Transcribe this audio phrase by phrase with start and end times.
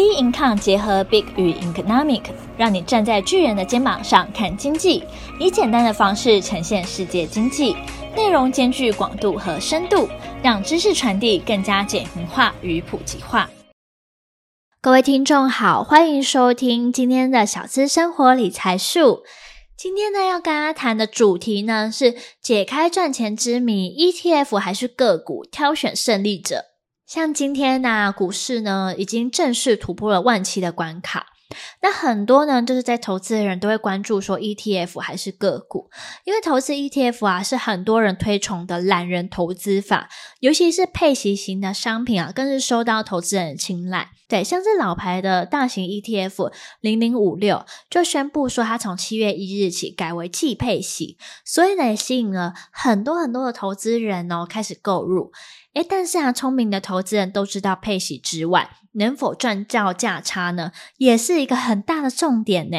[0.00, 2.22] B Income 结合 Big 与 Economic，
[2.56, 5.04] 让你站在巨人的肩膀上看经济，
[5.38, 7.76] 以简单的方式呈现世界经济，
[8.16, 10.08] 内容兼具广度和深度，
[10.42, 13.50] 让知识传递更加简明化与普及化。
[14.80, 19.24] 各位听众好，欢迎收听今天的小资生活理财树。
[19.76, 26.69] 今天呢，要跟大家谈的主题呢是解开赚钱之谜：ETF 还是个股，挑选胜利者。
[27.10, 31.26] 像今天呢、股市呢已经正式突破了万七的关卡。
[31.82, 35.90] 那很多呢，就是在投资的人都会关注说 ETF 还是个股，
[36.22, 44.10] 因为投资 ETF 啊是很多人推崇的懒人投资法，尤其是配息型的商品啊，更是受到投资人的青睐。
[44.28, 55.32] 对，像是老牌的大型 ETF 零零五六就宣布说，它从七月一日起改为季配息，所以呢也吸引了很多很多的投资人哦开始购入。
[55.74, 62.76] 诶，但是啊，聪明的投资人都知道配息之外，能否赚到价差呢，也是一个很大的重点呢。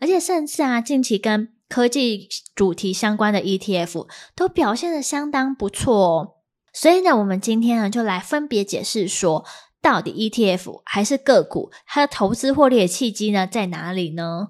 [0.00, 6.28] 而且甚至啊，近期跟科技主题相关的 ETF 都表现得相当不错哦。
[6.72, 9.44] 所以呢，我们今天呢就来分别解释说，
[9.82, 14.48] 到底 ETF 还是个股，它的投资获利的契机呢在哪里呢？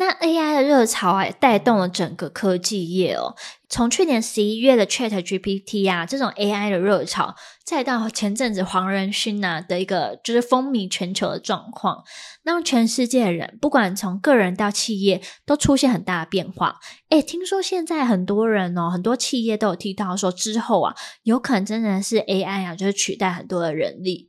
[0.00, 3.34] 那 AI 的热潮啊，也带动了整个科技业哦。
[3.68, 12.04] 从去年十一月的 ChatGPT 啊，这种 AI 的热潮，再到前阵子黄仁勋啊的一个就是风靡全球的状况，
[12.44, 16.78] 让全世界的人，不管从个人到企业，都出现很大的变化。
[17.08, 24.27] 诶，听说现在很多人哦，很多企业都有提到说，之后啊，有可能真的是 AI 啊，就是取代很多的人力。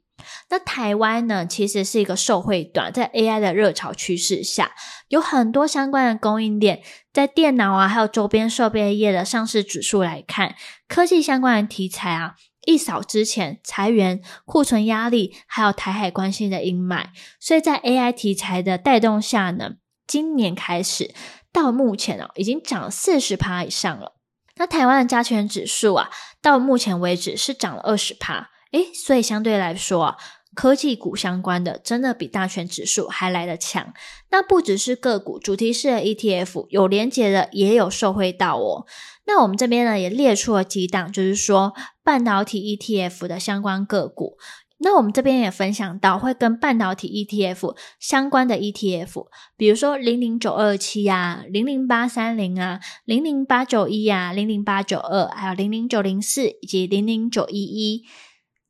[0.50, 4.72] 那台湾呢，其实是一个受惠端，在 AI 的热潮趋势下，
[5.08, 6.82] 有很多相关的供应链，
[7.14, 10.56] 在电脑啊，还有周边设备业的上市指数来看，
[10.88, 17.06] 科技相关的题材啊，一扫之前裁员、库存压力，还有台海关系的阴霾，
[17.40, 19.72] 所以在 AI 题材的带动下呢，
[20.08, 21.14] 今年开始
[21.52, 24.16] 到目前啊，已经涨了四十趴以上了。
[24.58, 26.10] 那台湾的加权指数啊，
[26.42, 28.50] 到目前为止是涨了二十趴。
[28.72, 30.18] 诶，所以相对来说啊，
[30.54, 33.94] 科技股相关的真的比大权指数还来得强。
[34.32, 38.86] 那不只是个股，主题式的 ETF 有连结的也有受惠到哦。
[39.26, 44.38] 那我们这边呢也列出了几档，就是说半导体 ETF 的相关个股。
[44.82, 58.06] 那我们这边也分享到会跟半导体 ETF 相关的 ETF，比如说零零九二七啊、零零八三零啊、零零八九一啊、零零八九二，还有零零九零四以及零零九一一。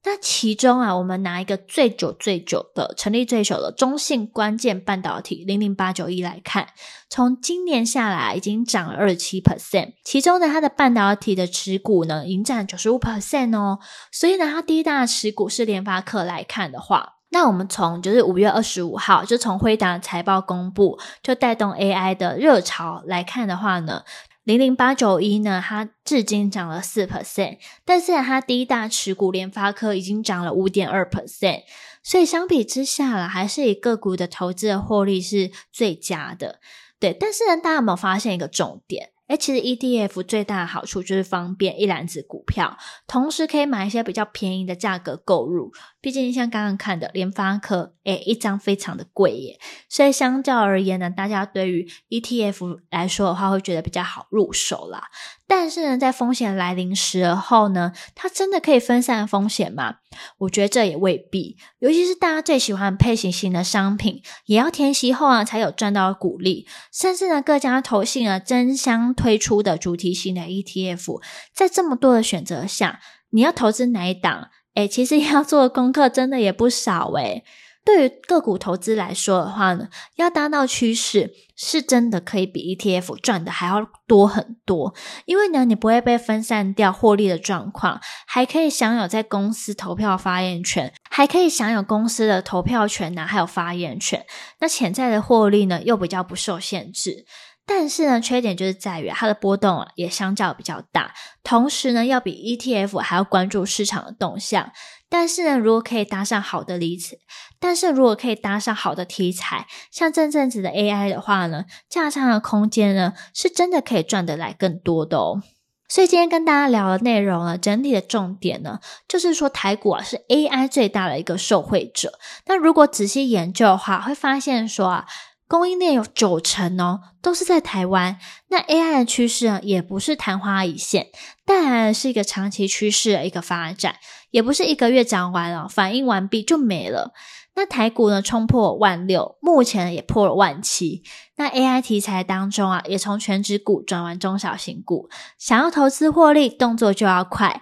[0.05, 6.69] 那其中啊，我们拿一个最久最久的、成立最久的中信关键半导体零零八九一来看，
[7.09, 13.79] 从今年下来已经涨了二十七 percent，其中呢，它的半导体的持股呢，已经占九十五 percent 哦。
[14.09, 24.03] 所以呢，它第一大持股是联发科来看的话，那我们从就是五月二十五号就从辉达财报公布，就带动 AI 的热潮来看的话呢。
[24.43, 31.63] 零零八九一呢，它至今涨了四 percent，但是它第一大持股联发科已经涨了五点二 percent，
[32.01, 36.59] 所以相比之下啦，还是以个股的投资的获利是最佳的。
[36.99, 39.11] 对，但是呢，大家有没有发现一个重点？
[39.29, 45.71] 诶，其实 ETF 最大的好处就是方便一篮子股票，同时可以买一些比较便宜的价格购入。
[46.01, 55.09] 毕竟像刚刚看的联发科，诶，一张非常的贵耶，所以相较而言呢，大家对于 ETF 来说的话，会觉得比较好入手啦。
[55.51, 59.95] 但是呢，在风险来临时候呢，它真的可以分散风险吗？
[60.37, 61.57] 我觉得这也未必。
[61.79, 66.67] 尤其是大家最喜欢配型型的商品，也要填息后啊才有赚到股利。
[66.93, 71.19] 甚至呢，各家投信啊争相推出的主题型的 ETF，
[71.51, 72.99] 在这么多的选择下，
[73.31, 74.49] 你要投资哪一档？
[74.75, 77.43] 诶，其实要做的功课真的也不少诶。
[77.89, 84.93] 对于个股投资来说的话呢，要搭到趋势，是真的可以比 ETF 赚的还要多很多。
[85.25, 94.23] 因为呢，你不会被分散掉获利的状况，还可以享有在公司投票发言权，还可以享有公司的投票权呐、啊，还有发言权。
[94.59, 97.25] 那潜在的获利呢，又比较不受限制。
[97.65, 101.13] 但是呢，缺点就是在于它的波动啊，也相较比较大。
[101.43, 104.71] 同时呢，要比 ETF 还要关注市场的动向。
[105.11, 107.17] 但是呢，如果可以搭上好的例子，
[107.59, 115.43] 但是如果可以搭上好的题材，像这阵子的 AI 的话呢，价差的空间呢，是真的可以赚得来更多的哦。
[115.87, 122.19] 所以今天跟大家聊的内容呢，整体的重点呢，就是说台股啊是 AI 最大的一个受惠者。
[122.45, 125.05] 那如果仔细研究的话，会发现说啊，
[125.47, 128.19] 供应链有九成哦，都是在台湾。
[128.49, 131.07] 那 AI 的趋势啊，也不是昙花一现，
[131.43, 133.95] 但是一个长期趋势的一个发展。
[134.31, 137.13] 也不是一个月涨完了，反应完毕就没了。
[137.59, 141.03] 那台股呢冲破万六，目前也破了万七。
[141.35, 147.61] 那 AI 题材当中啊，也从全职股转为中小型股，想要投资获利，动作就要快。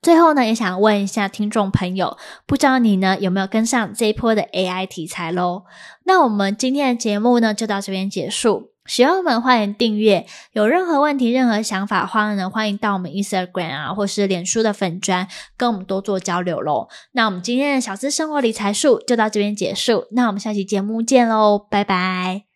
[0.00, 2.16] 最后呢，也想问一下听众朋友，
[2.46, 5.64] 不知道你呢有没有跟上这一波的 AI 题材喽？
[6.04, 8.72] 那我们今天的节目呢就到这边结束。
[8.86, 15.28] 喜欢我们欢迎订阅，有任何问题、任何想法的话呢，欢迎到我们 Instagram 啊，或是脸书的粉专
[15.58, 16.88] 跟我们多做交流喽。
[17.12, 22.47] 那我们今天的小资生活理财术就到这边结束，那我们下期节目见喽，拜拜。